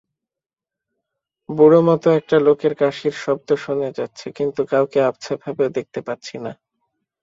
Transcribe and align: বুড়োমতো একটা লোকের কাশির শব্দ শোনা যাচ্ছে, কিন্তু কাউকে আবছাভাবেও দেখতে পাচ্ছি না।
বুড়োমতো 1.49 2.07
একটা 2.11 2.37
লোকের 2.39 2.73
কাশির 2.75 3.15
শব্দ 3.23 3.49
শোনা 3.63 3.89
যাচ্ছে, 3.91 4.27
কিন্তু 4.37 4.61
কাউকে 4.71 4.99
আবছাভাবেও 5.09 5.69
দেখতে 5.77 5.99
পাচ্ছি 6.07 6.35
না। 6.45 6.51